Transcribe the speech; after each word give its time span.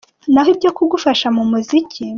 com: 0.21 0.31
Naho 0.33 0.49
ibyo 0.53 0.69
kugufasha 0.77 1.27
mu 1.35 1.43
muziki. 1.51 2.03